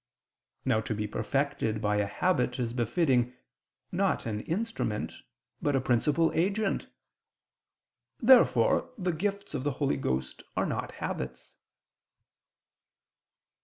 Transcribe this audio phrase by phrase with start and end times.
[0.65, 3.35] Now to be perfected by a habit is befitting,
[3.91, 5.13] not an instrument,
[5.61, 6.89] but a principal agent.
[8.19, 11.55] Therefore the gifts of the Holy Ghost are not habits.